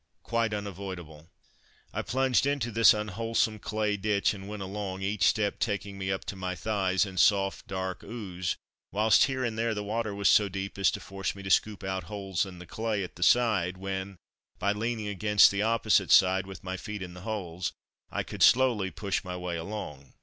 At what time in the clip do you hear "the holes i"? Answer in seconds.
17.13-18.23